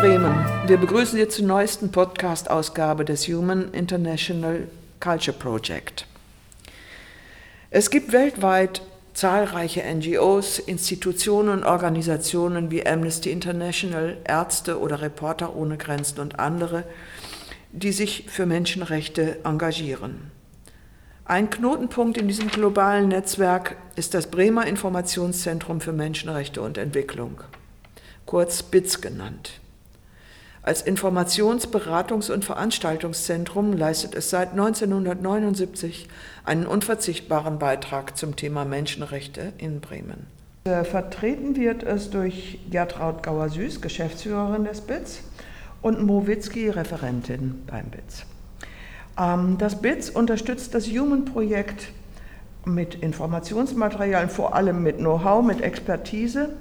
[0.00, 0.34] Bremen.
[0.66, 4.68] Wir begrüßen Sie zur neuesten Podcast-Ausgabe des Human International
[5.00, 6.06] Culture Project.
[7.70, 8.82] Es gibt weltweit
[9.14, 16.84] zahlreiche NGOs, Institutionen und Organisationen wie Amnesty International, Ärzte oder Reporter ohne Grenzen und andere,
[17.72, 20.30] die sich für Menschenrechte engagieren.
[21.24, 27.40] Ein Knotenpunkt in diesem globalen Netzwerk ist das Bremer Informationszentrum für Menschenrechte und Entwicklung,
[28.26, 29.60] kurz BITS genannt.
[30.66, 36.08] Als Informations-, Beratungs- und Veranstaltungszentrum leistet es seit 1979
[36.44, 40.26] einen unverzichtbaren Beitrag zum Thema Menschenrechte in Bremen.
[40.64, 45.20] Äh, vertreten wird es durch Gertraud Gauer-Süß, Geschäftsführerin des BITS,
[45.82, 48.26] und Mo Witzki, Referentin beim BITS.
[49.16, 51.92] Ähm, das BITS unterstützt das Human-Projekt
[52.64, 56.56] mit Informationsmaterialien, vor allem mit Know-how, mit Expertise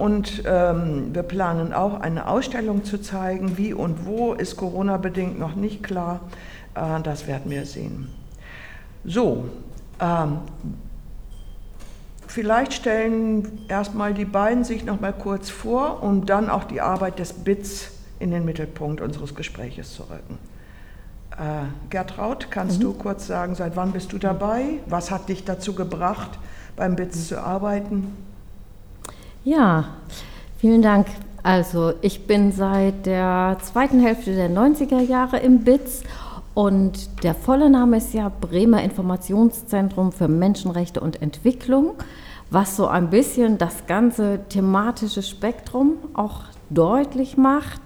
[0.00, 3.58] und ähm, wir planen auch eine Ausstellung zu zeigen.
[3.58, 6.20] Wie und wo ist Corona-bedingt noch nicht klar.
[6.74, 8.08] Äh, das werden wir sehen.
[9.04, 9.44] So,
[10.00, 10.38] ähm,
[12.26, 17.18] vielleicht stellen erstmal die beiden sich noch mal kurz vor, um dann auch die Arbeit
[17.18, 17.90] des BITS
[18.20, 20.38] in den Mittelpunkt unseres Gespräches zu rücken.
[21.32, 22.84] Äh, Gertraud, kannst mhm.
[22.84, 24.78] du kurz sagen, seit wann bist du dabei?
[24.86, 26.38] Was hat dich dazu gebracht,
[26.74, 28.29] beim BITS zu arbeiten?
[29.44, 29.84] Ja,
[30.58, 31.06] vielen Dank.
[31.42, 36.02] Also ich bin seit der zweiten Hälfte der 90er Jahre im BITS
[36.52, 41.94] und der volle Name ist ja Bremer Informationszentrum für Menschenrechte und Entwicklung,
[42.50, 47.80] was so ein bisschen das ganze thematische Spektrum auch deutlich macht.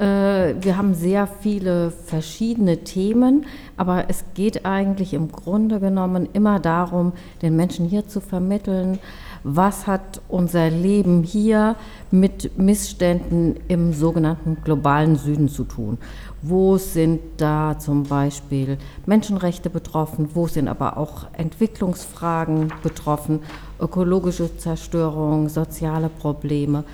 [0.00, 3.44] Äh, wir haben sehr viele verschiedene Themen,
[3.76, 7.12] aber es geht eigentlich im Grunde genommen immer darum,
[7.42, 8.98] den Menschen hier zu vermitteln,
[9.44, 11.76] was hat unser Leben hier
[12.10, 15.98] mit Missständen im sogenannten globalen Süden zu tun.
[16.42, 23.40] Wo sind da zum Beispiel Menschenrechte betroffen, wo sind aber auch Entwicklungsfragen betroffen,
[23.78, 26.84] ökologische Zerstörung, soziale Probleme.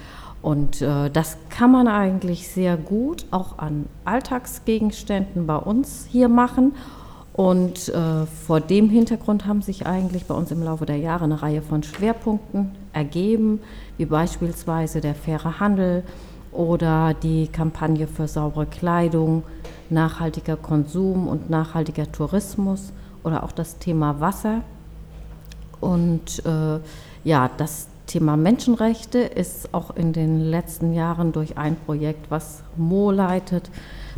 [0.47, 6.73] Und äh, das kann man eigentlich sehr gut auch an Alltagsgegenständen bei uns hier machen
[7.33, 11.43] und äh, vor dem Hintergrund haben sich eigentlich bei uns im Laufe der Jahre eine
[11.43, 13.59] Reihe von Schwerpunkten ergeben,
[13.97, 16.05] wie beispielsweise der faire Handel
[16.53, 19.43] oder die Kampagne für saubere Kleidung,
[19.91, 22.93] nachhaltiger Konsum und nachhaltiger Tourismus
[23.25, 24.61] oder auch das Thema Wasser.
[25.81, 26.79] Und äh,
[27.25, 33.11] ja, das Thema Menschenrechte ist auch in den letzten Jahren durch ein Projekt, was Mo
[33.11, 33.71] leitet,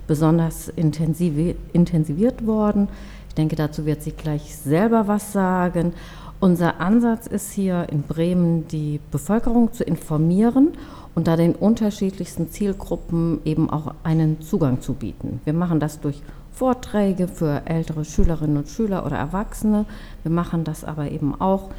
[0.07, 2.89] besonders intensiviert worden.
[3.29, 5.95] Ich denke, dazu wird sie gleich selber was sagen.
[6.41, 10.73] Unser Ansatz ist hier in Bremen, die Bevölkerung zu informieren
[11.15, 15.41] und da den unterschiedlichsten Zielgruppen eben auch einen Zugang zu bieten.
[15.45, 16.23] Wir machen das durch
[16.53, 19.85] Vorträge für ältere Schülerinnen und Schüler oder Erwachsene.
[20.23, 21.71] Wir machen das aber eben auch,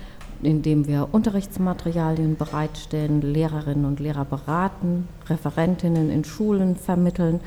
[0.42, 7.42] indem wir Unterrichtsmaterialien bereitstellen, Lehrerinnen und Lehrer beraten, Referentinnen in Schulen vermitteln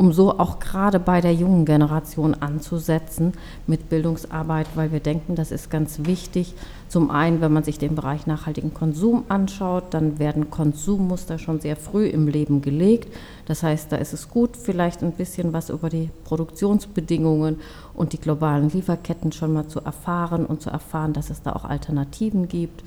[0.00, 3.34] um so auch gerade bei der jungen Generation anzusetzen
[3.66, 6.54] mit Bildungsarbeit, weil wir denken, das ist ganz wichtig.
[6.88, 11.76] Zum einen, wenn man sich den Bereich nachhaltigen Konsum anschaut, dann werden Konsummuster schon sehr
[11.76, 13.14] früh im Leben gelegt.
[13.44, 17.60] Das heißt, da ist es gut, vielleicht ein bisschen was über die Produktionsbedingungen
[17.92, 21.66] und die globalen Lieferketten schon mal zu erfahren und zu erfahren, dass es da auch
[21.66, 22.84] Alternativen gibt.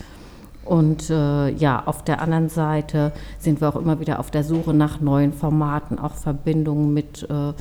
[0.66, 4.74] Und äh, ja, auf der anderen Seite sind wir auch immer wieder auf der Suche
[4.74, 7.54] nach neuen Formaten, auch Verbindungen mit äh,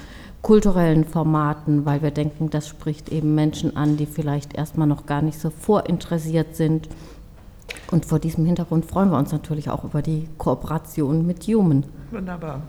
[0.43, 5.23] kulturellen Formaten, weil wir denken, das spricht eben Menschen an, die vielleicht erstmal noch gar
[5.23, 6.89] nicht so vorinteressiert sind.
[7.91, 11.85] Und vor diesem Hintergrund freuen wir uns natürlich auch über die Kooperation mit Human.
[12.11, 12.63] Wunderbar.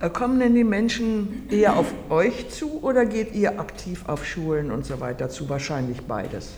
[0.00, 4.70] Äh, kommen denn die Menschen eher auf euch zu oder geht ihr aktiv auf Schulen
[4.70, 5.48] und so weiter zu?
[5.48, 6.54] Wahrscheinlich beides.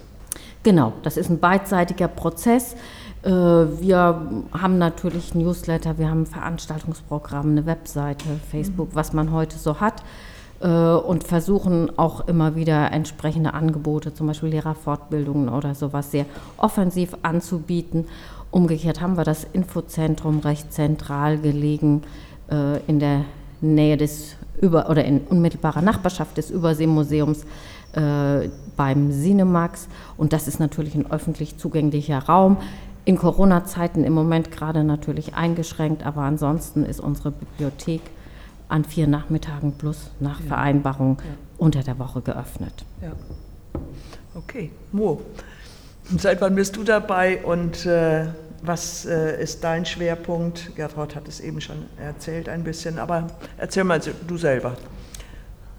[0.62, 2.74] Genau, das ist ein beidseitiger Prozess.
[3.22, 9.80] Äh, wir haben natürlich Newsletter, wir haben Veranstaltungsprogramme, eine Webseite, Facebook, was man heute so
[9.80, 10.02] hat
[10.60, 16.26] äh, und versuchen auch immer wieder entsprechende Angebote, zum Beispiel Lehrerfortbildungen oder sowas, sehr
[16.56, 18.06] offensiv anzubieten.
[18.50, 22.02] Umgekehrt haben wir das Infozentrum recht zentral gelegen
[22.50, 23.24] äh, in der
[23.60, 27.44] Nähe des Über- oder in unmittelbarer Nachbarschaft des Überseemuseums
[27.92, 29.88] äh, beim Cinemax.
[30.16, 32.58] Und das ist natürlich ein öffentlich zugänglicher Raum
[33.04, 38.02] in Corona-Zeiten im Moment gerade natürlich eingeschränkt, aber ansonsten ist unsere Bibliothek
[38.68, 40.46] an vier Nachmittagen plus nach ja.
[40.46, 41.24] Vereinbarung ja.
[41.56, 42.84] unter der Woche geöffnet.
[43.00, 43.12] Ja.
[44.34, 45.22] Okay, Mo,
[46.18, 48.26] seit wann bist du dabei und äh,
[48.62, 50.74] was äh, ist dein Schwerpunkt?
[50.76, 54.76] Gertraud hat es eben schon erzählt ein bisschen, aber erzähl mal du selber.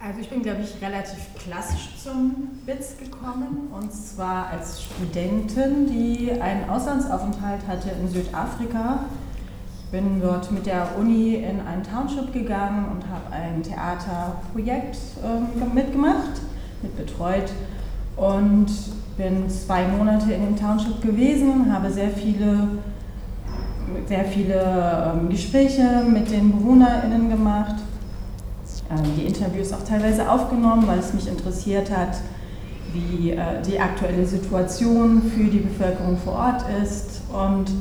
[0.01, 6.31] Also ich bin, glaube ich, relativ klassisch zum BITS gekommen und zwar als Studentin, die
[6.31, 9.05] einen Auslandsaufenthalt hatte in Südafrika.
[9.83, 15.75] Ich bin dort mit der Uni in ein Township gegangen und habe ein Theaterprojekt äh,
[15.75, 16.39] mitgemacht,
[16.81, 17.51] mitbetreut
[18.19, 18.67] und
[19.17, 22.67] bin zwei Monate in dem Township gewesen, habe sehr viele,
[24.07, 27.75] sehr viele ähm, Gespräche mit den BewohnerInnen gemacht
[28.89, 32.17] ähm, die Interviews auch teilweise aufgenommen, weil es mich interessiert hat,
[32.93, 37.21] wie äh, die aktuelle Situation für die Bevölkerung vor Ort ist.
[37.31, 37.71] Und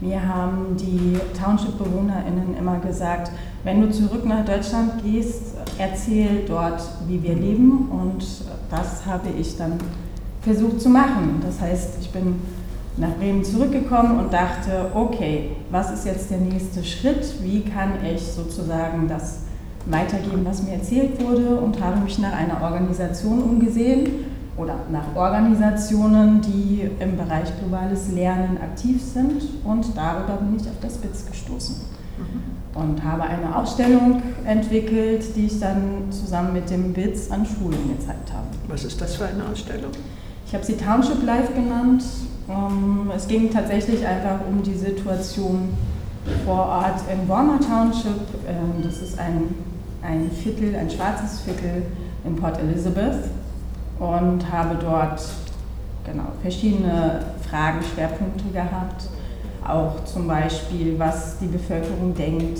[0.00, 3.32] mir haben die Township-BewohnerInnen immer gesagt,
[3.64, 7.88] wenn du zurück nach Deutschland gehst, erzähl dort, wie wir leben.
[7.90, 8.24] Und
[8.70, 9.74] das habe ich dann
[10.42, 11.40] versucht zu machen.
[11.44, 12.36] Das heißt, ich bin
[12.96, 17.42] nach Bremen zurückgekommen und dachte, okay, was ist jetzt der nächste Schritt?
[17.42, 19.40] Wie kann ich sozusagen das
[19.86, 24.26] weitergeben, was mir erzählt wurde und habe mich nach einer Organisation umgesehen
[24.56, 30.78] oder nach Organisationen, die im Bereich globales Lernen aktiv sind und darüber bin ich auf
[30.80, 31.76] das BITS gestoßen
[32.18, 32.61] mhm.
[32.74, 38.32] Und habe eine Ausstellung entwickelt, die ich dann zusammen mit dem BITS an Schulen gezeigt
[38.32, 38.46] habe.
[38.68, 39.92] Was ist das für eine Ausstellung?
[40.46, 42.02] Ich habe sie Township Live genannt.
[42.48, 45.70] Ähm, es ging tatsächlich einfach um die Situation
[46.44, 48.20] vor Ort in Wormer Township.
[48.46, 49.54] Ähm, das ist ein
[50.02, 51.84] ein Viertel, ein schwarzes Viertel
[52.24, 53.30] in Port Elizabeth
[53.98, 55.22] und habe dort
[56.04, 59.08] genau, verschiedene Fragen, Schwerpunkte gehabt.
[59.66, 62.58] Auch zum Beispiel, was die Bevölkerung denkt,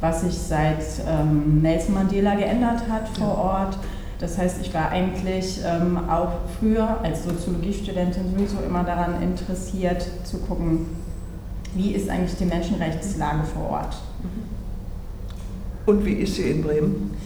[0.00, 3.78] was sich seit ähm, Nelson Mandela geändert hat vor Ort.
[4.18, 10.38] Das heißt, ich war eigentlich ähm, auch früher als Soziologiestudentin sowieso immer daran interessiert zu
[10.38, 10.86] gucken,
[11.74, 13.96] wie ist eigentlich die Menschenrechtslage vor Ort.
[14.22, 14.44] Mhm.
[15.86, 17.16] Und wie ist sie in Bremen?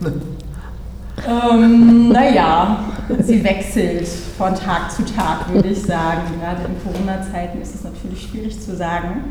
[1.24, 2.84] Ähm, naja,
[3.20, 6.22] sie wechselt von Tag zu Tag, würde ich sagen.
[6.40, 9.24] Gerade in Corona-Zeiten ist es natürlich schwierig zu sagen,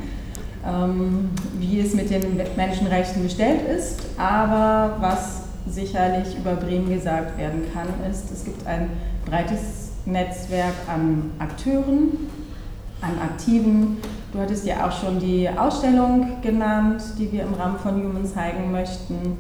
[0.65, 1.29] ähm,
[1.59, 3.99] wie es mit den Menschenrechten bestellt ist.
[4.17, 8.89] Aber was sicherlich über Bremen gesagt werden kann, ist, es gibt ein
[9.25, 12.29] breites Netzwerk an Akteuren,
[13.01, 13.97] an Aktiven,
[14.35, 18.69] Du hattest ja auch schon die Ausstellung genannt, die wir im Rahmen von Human zeigen
[18.69, 19.37] möchten.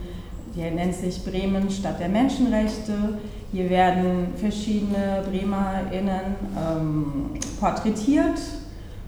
[0.55, 3.19] Die nennt sich Bremen Stadt der Menschenrechte.
[3.51, 8.39] Hier werden verschiedene BremerInnen ähm, porträtiert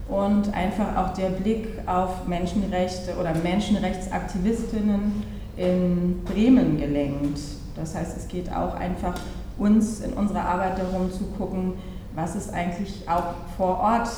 [0.08, 5.22] und einfach auch der Blick auf Menschenrechte oder Menschenrechtsaktivistinnen
[5.56, 7.40] in Bremen gelenkt.
[7.76, 9.14] Das heißt, es geht auch einfach
[9.58, 11.74] uns in unserer Arbeit darum zu gucken,
[12.14, 14.10] was ist eigentlich auch vor Ort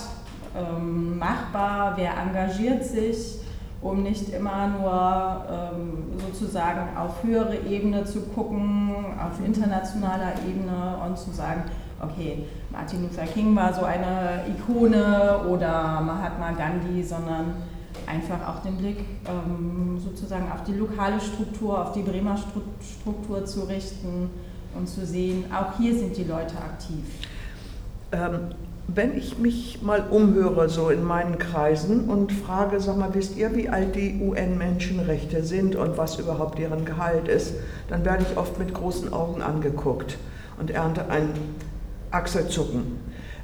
[0.57, 3.37] ähm, machbar, wer engagiert sich,
[3.83, 11.19] um nicht immer nur ähm, sozusagen auf höhere Ebene zu gucken, auf internationaler Ebene und
[11.19, 11.63] zu sagen,
[12.03, 17.55] okay, Martin Luther King war so eine Ikone oder Mahatma Gandhi, sondern
[18.07, 23.63] einfach auch den Blick ähm, sozusagen auf die lokale Struktur, auf die Bremer Struktur zu
[23.63, 24.31] richten
[24.77, 27.05] und zu sehen, auch hier sind die Leute aktiv.
[28.13, 28.55] Ähm,
[28.95, 33.55] wenn ich mich mal umhöre, so in meinen Kreisen und frage, sag mal, wisst ihr,
[33.55, 37.55] wie alt die UN-Menschenrechte sind und was überhaupt deren Gehalt ist,
[37.89, 40.19] dann werde ich oft mit großen Augen angeguckt
[40.59, 41.29] und ernte ein
[42.11, 42.99] Achselzucken.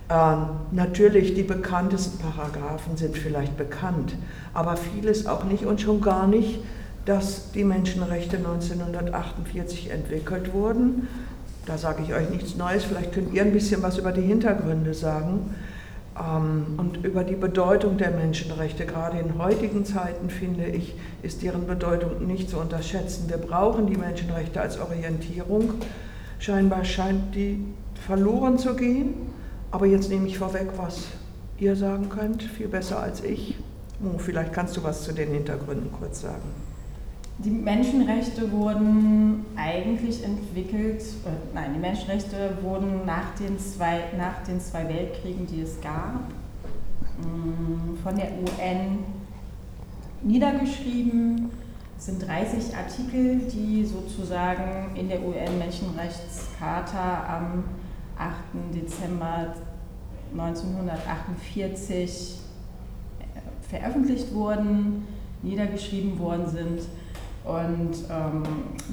[0.08, 0.36] Äh,
[0.72, 4.16] natürlich, die bekanntesten Paragraphen sind vielleicht bekannt,
[4.54, 6.60] aber vieles auch nicht und schon gar nicht,
[7.04, 11.08] dass die Menschenrechte 1948 entwickelt wurden
[11.66, 14.94] da sage ich euch nichts Neues, vielleicht könnt ihr ein bisschen was über die Hintergründe
[14.94, 15.54] sagen
[16.18, 18.86] ähm, und über die Bedeutung der Menschenrechte.
[18.86, 23.28] Gerade in heutigen Zeiten, finde ich, ist deren Bedeutung nicht zu unterschätzen.
[23.28, 25.74] Wir brauchen die Menschenrechte als Orientierung.
[26.38, 27.64] Scheinbar scheint die
[28.06, 29.14] verloren zu gehen,
[29.70, 31.06] aber jetzt nehme ich vorweg, was
[31.58, 33.56] ihr sagen könnt, viel besser als ich.
[34.04, 36.65] Oh, vielleicht kannst du was zu den Hintergründen kurz sagen.
[37.38, 44.58] Die Menschenrechte wurden eigentlich entwickelt, äh, nein, die Menschenrechte wurden nach den, zwei, nach den
[44.58, 46.14] zwei Weltkriegen, die es gab,
[47.18, 49.00] mm, von der UN
[50.22, 51.50] niedergeschrieben.
[51.98, 57.64] Es sind 30 Artikel, die sozusagen in der UN-Menschenrechtscharta am
[58.16, 58.34] 8.
[58.74, 59.52] Dezember
[60.32, 62.38] 1948
[63.20, 63.24] äh,
[63.68, 65.06] veröffentlicht wurden,
[65.42, 66.80] niedergeschrieben worden sind
[67.46, 68.42] und ähm,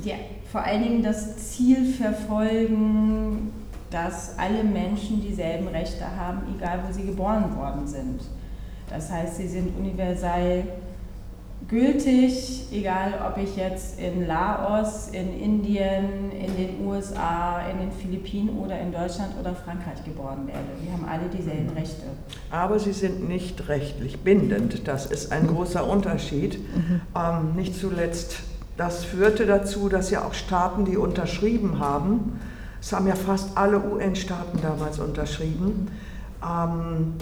[0.06, 0.14] die
[0.52, 3.52] vor allen Dingen das Ziel verfolgen,
[3.90, 8.22] dass alle Menschen dieselben Rechte haben, egal wo sie geboren worden sind.
[8.90, 10.66] Das heißt, sie sind universell
[11.68, 18.58] gültig, egal ob ich jetzt in Laos, in Indien, in den USA, in den Philippinen
[18.58, 20.60] oder in Deutschland oder Frankreich geboren werde.
[20.82, 22.04] Wir haben alle dieselben Rechte.
[22.52, 24.88] Aber sie sind nicht rechtlich bindend.
[24.88, 26.60] Das ist ein großer Unterschied.
[26.60, 27.02] Mhm.
[27.16, 28.44] Ähm, nicht zuletzt,
[28.78, 32.40] das führte dazu, dass ja auch Staaten, die unterschrieben haben,
[32.82, 35.88] es haben ja fast alle UN-Staaten damals unterschrieben,
[36.44, 37.14] ähm,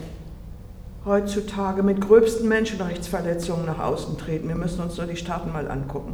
[1.05, 4.47] heutzutage mit gröbsten Menschenrechtsverletzungen nach außen treten.
[4.47, 6.13] Wir müssen uns nur die Staaten mal angucken,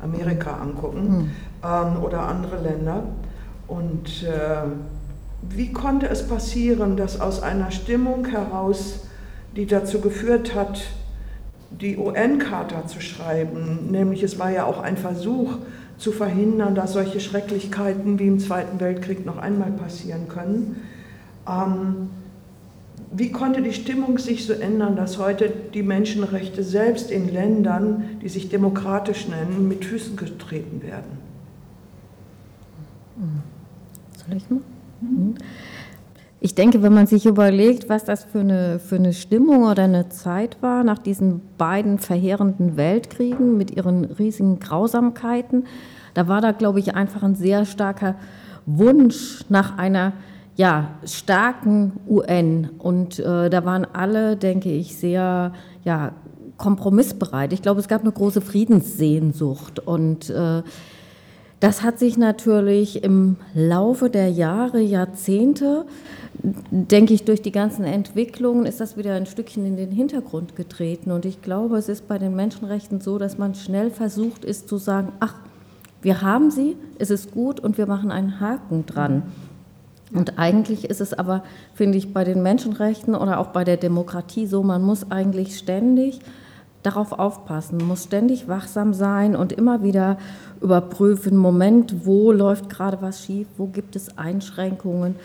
[0.00, 1.30] Amerika angucken mhm.
[1.64, 3.04] ähm, oder andere Länder.
[3.66, 4.68] Und äh,
[5.42, 9.06] wie konnte es passieren, dass aus einer Stimmung heraus,
[9.56, 10.82] die dazu geführt hat,
[11.70, 15.56] die UN-Charta zu schreiben, nämlich es war ja auch ein Versuch
[15.98, 20.82] zu verhindern, dass solche Schrecklichkeiten wie im Zweiten Weltkrieg noch einmal passieren können,
[21.48, 22.10] ähm,
[23.14, 28.28] wie konnte die Stimmung sich so ändern, dass heute die Menschenrechte selbst in Ländern, die
[28.28, 31.18] sich demokratisch nennen, mit Füßen getreten werden?
[34.26, 34.60] Soll ich mal?
[35.00, 35.34] Mhm.
[36.40, 40.08] Ich denke, wenn man sich überlegt, was das für eine, für eine Stimmung oder eine
[40.08, 45.66] Zeit war nach diesen beiden verheerenden Weltkriegen mit ihren riesigen Grausamkeiten,
[46.14, 48.16] da war da, glaube ich, einfach ein sehr starker
[48.66, 50.14] Wunsch nach einer
[50.62, 52.70] ja, starken UN.
[52.78, 55.52] Und äh, da waren alle, denke ich, sehr
[55.82, 56.12] ja,
[56.56, 57.52] kompromissbereit.
[57.52, 59.80] Ich glaube, es gab eine große Friedenssehnsucht.
[59.80, 60.62] Und äh,
[61.58, 65.84] das hat sich natürlich im Laufe der Jahre, Jahrzehnte,
[66.70, 71.10] denke ich, durch die ganzen Entwicklungen ist das wieder ein Stückchen in den Hintergrund getreten.
[71.10, 74.78] Und ich glaube, es ist bei den Menschenrechten so, dass man schnell versucht ist zu
[74.78, 75.34] sagen, ach,
[76.02, 79.24] wir haben sie, es ist gut und wir machen einen Haken dran.
[80.14, 81.42] Und eigentlich ist es aber,
[81.74, 86.20] finde ich, bei den Menschenrechten oder auch bei der Demokratie so, man muss eigentlich ständig
[86.82, 90.18] darauf aufpassen, muss ständig wachsam sein und immer wieder
[90.60, 95.16] überprüfen, Moment, wo läuft gerade was schief, wo gibt es Einschränkungen,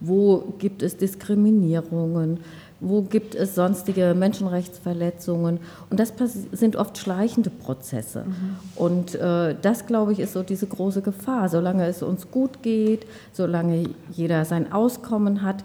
[0.00, 2.40] wo gibt es Diskriminierungen,
[2.80, 5.60] wo gibt es sonstige Menschenrechtsverletzungen.
[5.88, 6.12] Und das
[6.52, 8.24] sind oft schleichende Prozesse.
[8.26, 8.56] Mhm.
[8.76, 11.48] Und äh, das, glaube ich, ist so diese große Gefahr.
[11.48, 15.64] Solange es uns gut geht, solange jeder sein Auskommen hat,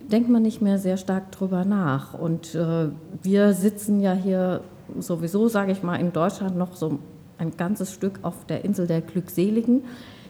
[0.00, 2.14] denkt man nicht mehr sehr stark drüber nach.
[2.14, 2.88] Und äh,
[3.22, 4.60] wir sitzen ja hier
[4.98, 6.98] sowieso, sage ich mal, in Deutschland noch so
[7.38, 9.84] ein ganzes Stück auf der Insel der Glückseligen.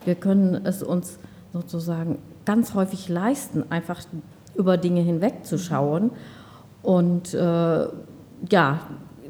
[0.05, 1.19] Wir können es uns
[1.53, 4.01] sozusagen ganz häufig leisten, einfach
[4.55, 6.11] über Dinge hinwegzuschauen
[6.83, 7.87] und äh,
[8.51, 8.81] ja,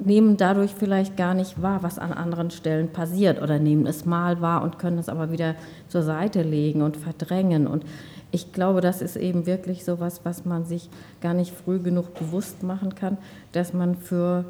[0.05, 4.41] nehmen dadurch vielleicht gar nicht wahr, was an anderen Stellen passiert oder nehmen es mal
[4.41, 5.55] wahr und können es aber wieder
[5.89, 7.67] zur Seite legen und verdrängen.
[7.67, 7.85] Und
[8.31, 10.89] ich glaube, das ist eben wirklich so was, was man sich
[11.21, 13.19] gar nicht früh genug bewusst machen kann,
[13.53, 14.45] dass man für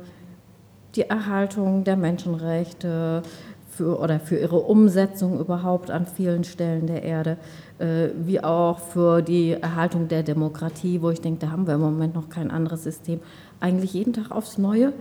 [0.94, 3.22] die Erhaltung der Menschenrechte,
[3.70, 7.38] für, oder für ihre Umsetzung überhaupt an vielen Stellen der Erde,
[7.80, 12.14] wie auch für die Erhaltung der Demokratie, wo ich denke, da haben wir im Moment
[12.14, 13.20] noch kein anderes System,
[13.58, 14.92] eigentlich jeden Tag aufs Neue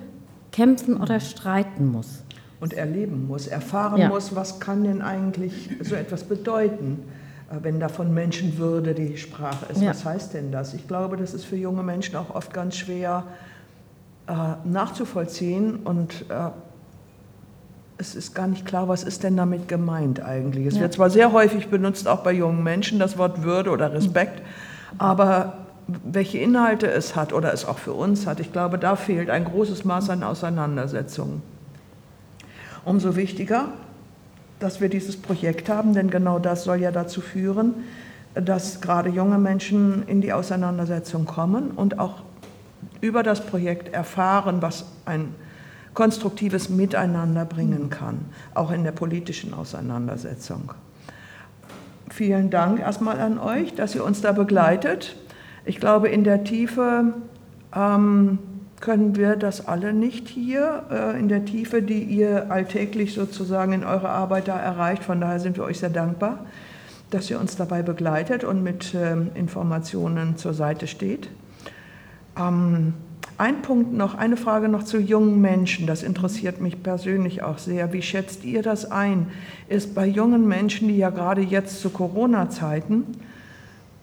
[0.51, 2.23] kämpfen oder streiten muss.
[2.59, 4.09] Und erleben muss, erfahren ja.
[4.09, 7.03] muss, was kann denn eigentlich so etwas bedeuten,
[7.49, 9.81] äh, wenn da von Menschenwürde die Sprache ist.
[9.81, 9.91] Ja.
[9.91, 10.73] Was heißt denn das?
[10.73, 13.23] Ich glaube, das ist für junge Menschen auch oft ganz schwer
[14.27, 14.33] äh,
[14.65, 16.49] nachzuvollziehen und äh,
[17.99, 20.65] es ist gar nicht klar, was ist denn damit gemeint eigentlich.
[20.65, 20.81] Es ja.
[20.81, 24.41] wird zwar sehr häufig benutzt, auch bei jungen Menschen, das Wort Würde oder Respekt,
[24.97, 25.57] aber
[26.05, 29.43] welche Inhalte es hat oder es auch für uns hat, ich glaube, da fehlt ein
[29.43, 31.41] großes Maß an Auseinandersetzungen.
[32.85, 33.65] Umso wichtiger,
[34.59, 37.73] dass wir dieses Projekt haben, denn genau das soll ja dazu führen,
[38.33, 42.21] dass gerade junge Menschen in die Auseinandersetzung kommen und auch
[43.01, 45.35] über das Projekt erfahren, was ein
[45.93, 50.73] konstruktives Miteinander bringen kann, auch in der politischen Auseinandersetzung.
[52.09, 55.15] Vielen Dank erstmal an euch, dass ihr uns da begleitet.
[55.65, 57.13] Ich glaube, in der Tiefe
[57.75, 58.39] ähm,
[58.79, 63.83] können wir das alle nicht hier, äh, in der Tiefe, die ihr alltäglich sozusagen in
[63.83, 65.03] eurer Arbeit da erreicht.
[65.03, 66.45] Von daher sind wir euch sehr dankbar,
[67.11, 71.29] dass ihr uns dabei begleitet und mit äh, Informationen zur Seite steht.
[72.37, 72.93] Ähm,
[73.37, 77.93] ein Punkt noch, eine Frage noch zu jungen Menschen, das interessiert mich persönlich auch sehr.
[77.93, 79.27] Wie schätzt ihr das ein?
[79.69, 83.05] Ist bei jungen Menschen, die ja gerade jetzt zu Corona-Zeiten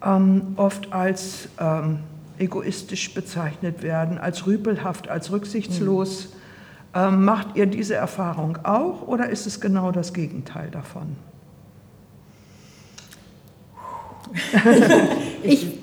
[0.03, 1.99] ähm, oft als ähm,
[2.39, 6.29] egoistisch bezeichnet werden, als rüpelhaft, als rücksichtslos,
[6.95, 7.01] mhm.
[7.01, 11.17] ähm, macht ihr diese Erfahrung auch oder ist es genau das Gegenteil davon?
[15.43, 15.79] ich,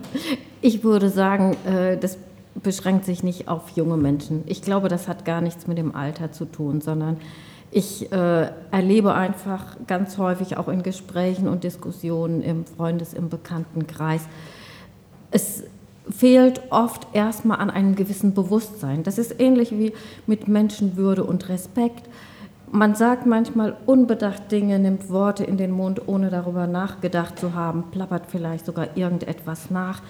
[0.60, 2.18] ich würde sagen, äh, das
[2.66, 4.42] beschränkt sich nicht auf junge Menschen.
[4.46, 7.16] Ich glaube, das hat gar nichts mit dem Alter zu tun, sondern
[7.70, 14.22] ich äh, erlebe einfach ganz häufig auch in Gesprächen und Diskussionen im Freundes-, im Bekanntenkreis,
[15.30, 15.62] es
[16.10, 19.04] fehlt oft erstmal an einem gewissen Bewusstsein.
[19.04, 19.92] Das ist ähnlich wie
[20.26, 22.08] mit Menschenwürde und Respekt.
[22.72, 27.84] Man sagt manchmal unbedacht Dinge, nimmt Worte in den Mund, ohne darüber nachgedacht zu haben,
[27.92, 30.02] plappert vielleicht sogar irgendetwas nach.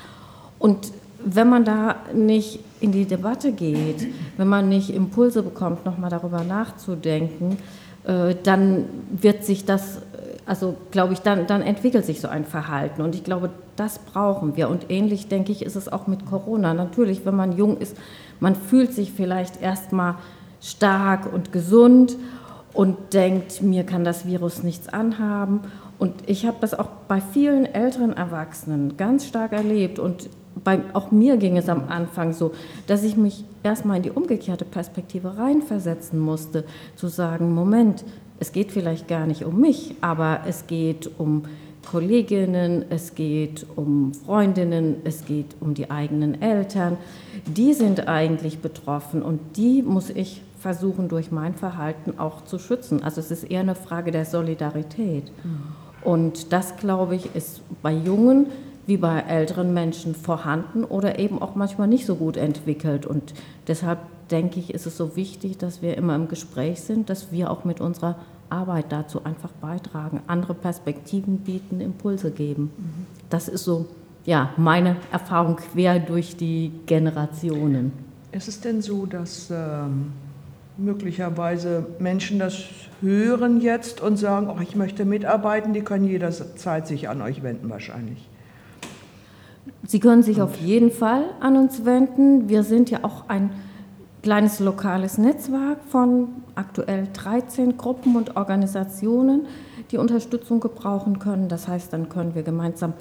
[0.58, 0.90] Und
[1.24, 4.06] wenn man da nicht in die Debatte geht,
[4.36, 7.58] wenn man nicht Impulse bekommt, nochmal darüber nachzudenken,
[8.04, 10.00] äh, dann wird sich das,
[10.44, 13.02] also glaube ich, dann, dann entwickelt sich so ein Verhalten.
[13.02, 14.68] Und ich glaube, das brauchen wir.
[14.68, 16.74] Und ähnlich, denke ich, ist es auch mit Corona.
[16.74, 17.96] Natürlich, wenn man jung ist,
[18.40, 20.16] man fühlt sich vielleicht erstmal
[20.60, 22.16] stark und gesund
[22.72, 25.60] und denkt, mir kann das Virus nichts anhaben.
[25.98, 29.98] Und ich habe das auch bei vielen älteren Erwachsenen ganz stark erlebt.
[29.98, 30.28] Und
[30.64, 32.52] bei, auch mir ging es am Anfang so,
[32.86, 36.64] dass ich mich erstmal in die umgekehrte Perspektive reinversetzen musste,
[36.96, 38.04] zu sagen, Moment,
[38.38, 41.44] es geht vielleicht gar nicht um mich, aber es geht um
[41.86, 46.96] Kolleginnen, es geht um Freundinnen, es geht um die eigenen Eltern.
[47.46, 53.02] Die sind eigentlich betroffen und die muss ich versuchen durch mein Verhalten auch zu schützen.
[53.02, 55.30] Also es ist eher eine Frage der Solidarität.
[55.44, 55.62] Mhm.
[56.02, 58.46] Und das, glaube ich, ist bei Jungen
[58.86, 63.06] wie bei älteren Menschen vorhanden oder eben auch manchmal nicht so gut entwickelt.
[63.06, 63.34] Und
[63.66, 63.98] deshalb
[64.30, 67.64] denke ich, ist es so wichtig, dass wir immer im Gespräch sind, dass wir auch
[67.64, 68.16] mit unserer
[68.48, 72.70] Arbeit dazu einfach beitragen, andere Perspektiven bieten, Impulse geben.
[73.28, 73.86] Das ist so
[74.26, 77.92] ja, meine Erfahrung quer durch die Generationen.
[78.32, 80.12] Ist es denn so, dass ähm,
[80.76, 82.64] möglicherweise Menschen das
[83.00, 87.70] hören jetzt und sagen, oh, ich möchte mitarbeiten, die können jederzeit sich an euch wenden
[87.70, 88.28] wahrscheinlich?
[89.86, 92.48] Sie können sich auf jeden Fall an uns wenden.
[92.48, 93.50] Wir sind ja auch ein
[94.22, 99.46] kleines lokales Netzwerk von aktuell 13 Gruppen und Organisationen,
[99.92, 101.48] die Unterstützung gebrauchen können.
[101.48, 102.94] Das heißt, dann können wir gemeinsam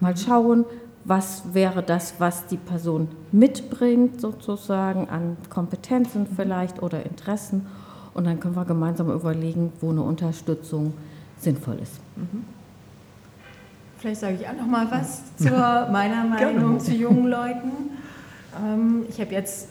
[0.00, 0.66] mal schauen,
[1.04, 7.66] was wäre das, was die Person mitbringt, sozusagen an Kompetenzen vielleicht oder Interessen.
[8.12, 10.92] Und dann können wir gemeinsam überlegen, wo eine Unterstützung
[11.38, 12.00] sinnvoll ist.
[12.16, 12.55] Mhm.
[14.06, 17.90] Vielleicht sage ich auch noch mal was zu meiner Meinung zu jungen Leuten.
[18.64, 19.70] Ähm, ich habe jetzt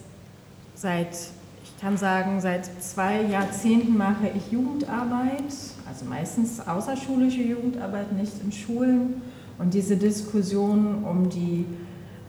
[0.74, 1.08] seit,
[1.64, 5.54] ich kann sagen, seit zwei Jahrzehnten mache ich Jugendarbeit,
[5.88, 9.22] also meistens außerschulische Jugendarbeit, nicht in Schulen.
[9.58, 11.66] Und diese Diskussion um die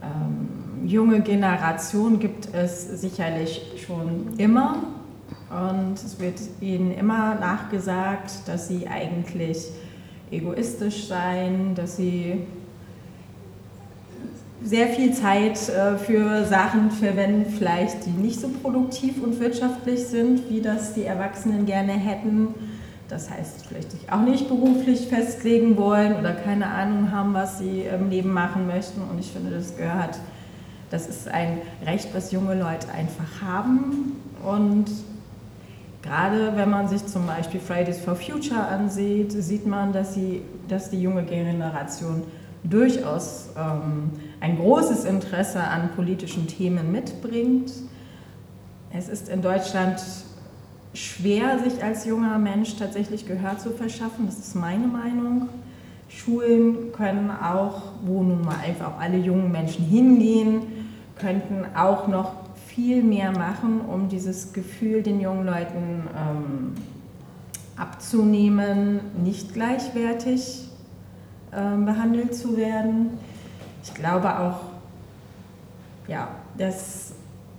[0.01, 4.77] ähm, junge Generation gibt es sicherlich schon immer.
[5.51, 9.67] Und es wird ihnen immer nachgesagt, dass sie eigentlich
[10.31, 12.47] egoistisch seien, dass sie
[14.63, 20.51] sehr viel Zeit äh, für Sachen verwenden, vielleicht die nicht so produktiv und wirtschaftlich sind,
[20.51, 22.49] wie das die Erwachsenen gerne hätten.
[23.09, 27.83] Das heißt, vielleicht sich auch nicht beruflich festlegen wollen oder keine Ahnung haben, was sie
[27.83, 29.01] im Leben machen möchten.
[29.03, 30.19] Und ich finde, das gehört,
[30.91, 34.21] das ist ein Recht, was junge Leute einfach haben.
[34.45, 34.87] Und
[36.07, 40.91] Gerade wenn man sich zum Beispiel Fridays for Future ansieht, sieht man, dass, sie, dass
[40.91, 42.23] die junge Generation
[42.63, 47.73] durchaus ähm, ein großes Interesse an politischen Themen mitbringt.
[48.93, 50.01] Es ist in Deutschland
[50.95, 54.27] schwer, sich als junger Mensch tatsächlich Gehör zu verschaffen.
[54.27, 55.49] Das ist meine Meinung.
[56.09, 60.63] Schulen können auch, wo nun mal einfach alle jungen Menschen hingehen,
[61.19, 62.46] könnten auch noch
[62.77, 66.75] viel mehr machen, um dieses Gefühl den jungen Leuten ähm,
[67.75, 70.69] abzunehmen, nicht gleichwertig
[71.55, 73.19] ähm, behandelt zu werden.
[73.83, 74.61] Ich glaube auch,
[76.07, 77.15] ja, dass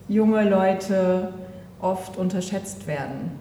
[0.07, 1.33] junge Leute
[1.81, 3.31] oft unterschätzt werden.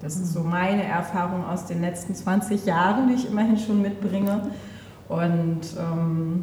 [0.00, 4.50] Das ist so meine Erfahrung aus den letzten 20 Jahren, die ich immerhin schon mitbringe.
[5.08, 6.42] Und ähm,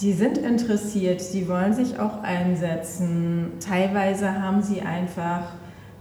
[0.00, 3.52] die sind interessiert, die wollen sich auch einsetzen.
[3.60, 5.52] Teilweise haben sie einfach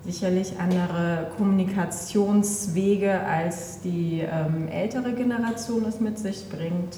[0.06, 6.98] sicherlich andere Kommunikationswege, als die ähm, ältere Generation es mit sich bringt.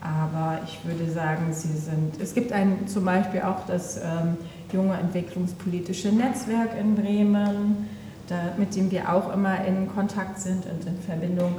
[0.00, 2.20] Aber ich würde sagen, sie sind.
[2.20, 4.36] Es gibt ein, zum Beispiel auch das ähm,
[4.72, 7.88] junge entwicklungspolitische Netzwerk in Bremen,
[8.28, 11.54] da, mit dem wir auch immer in Kontakt sind und in Verbindung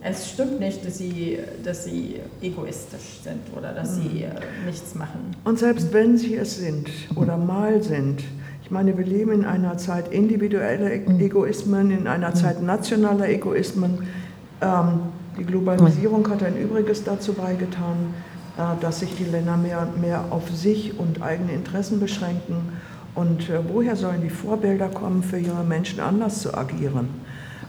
[0.00, 4.22] es stimmt nicht, dass sie, dass sie egoistisch sind oder dass sie mhm.
[4.22, 5.36] äh, nichts machen.
[5.44, 8.22] Und selbst wenn sie es sind oder mal sind,
[8.62, 11.20] ich meine, wir leben in einer Zeit individueller e- mhm.
[11.20, 14.06] Egoismen, in einer Zeit nationaler Egoismen.
[14.62, 15.00] Ähm,
[15.38, 18.14] die Globalisierung hat ein Übriges dazu beigetan.
[18.60, 22.72] äh, dass sich die Länder mehr und mehr auf sich und eigene Interessen beschränken.
[23.14, 27.08] Und äh, woher sollen die Vorbilder kommen, für junge Menschen anders zu agieren?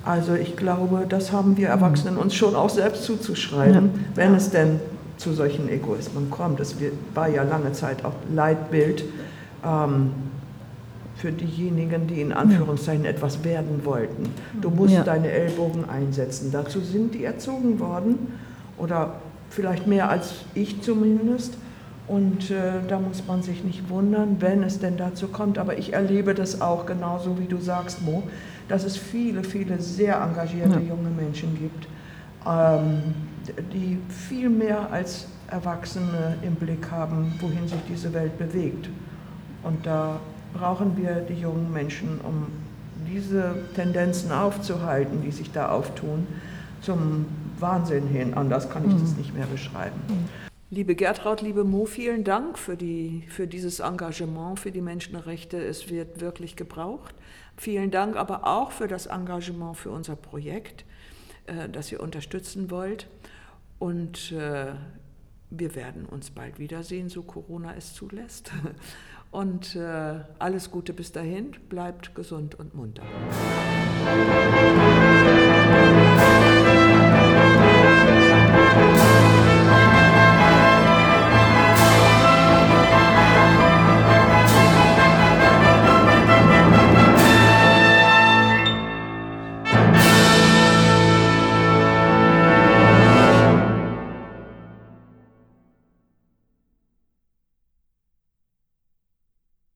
[0.04, 1.68] Also ich glaube, das haben wir.
[1.68, 4.00] Erwachsenen uns schon auch selbst zuzuschreiben, ja.
[4.16, 4.80] wenn es denn
[5.18, 6.60] zu solchen Egoismen kommt.
[6.60, 6.76] Das
[7.14, 9.04] war ja lange Zeit auch Leitbild
[9.64, 10.12] ähm,
[11.16, 14.24] für diejenigen, die in Anführungszeichen etwas werden wollten.
[14.60, 15.04] Du musst ja.
[15.04, 16.52] deine Ellbogen einsetzen.
[16.52, 18.34] Dazu sind die erzogen worden
[18.80, 19.16] oder
[19.52, 21.54] vielleicht mehr als ich zumindest.
[22.08, 25.60] Und äh, da muss man sich nicht wundern, wenn es denn dazu kommt.
[25.60, 28.24] Aber ich erlebe das auch genauso, wie du sagst, Mo,
[28.67, 30.89] dass es viele, viele sehr engagierte ja.
[30.89, 31.88] junge Menschen gibt,
[32.45, 33.13] ähm,
[33.74, 38.89] die viel mehr als Erwachsene im Blick haben, wohin sich diese Welt bewegt.
[39.63, 40.19] Und da
[40.54, 42.47] brauchen wir die jungen Menschen, um
[43.08, 46.28] diese Tendenzen aufzuhalten, die sich da auftun,
[46.82, 47.26] zum
[47.60, 48.34] Wahnsinn hin.
[48.34, 49.17] Anders kann ich das mhm.
[49.17, 50.00] nicht mehr beschreiben.
[50.08, 50.30] Mhm.
[50.74, 55.58] Liebe Gertraud, liebe Mo, vielen Dank für, die, für dieses Engagement für die Menschenrechte.
[55.58, 57.13] Es wird wirklich gebraucht.
[57.58, 60.86] Vielen Dank aber auch für das Engagement für unser Projekt,
[61.46, 63.08] äh, das ihr unterstützen wollt.
[63.80, 64.74] Und äh,
[65.50, 68.52] wir werden uns bald wiedersehen, so Corona es zulässt.
[69.32, 73.04] Und äh, alles Gute bis dahin, bleibt gesund und munter.